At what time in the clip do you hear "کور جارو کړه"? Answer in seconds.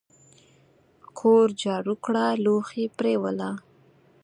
1.17-2.25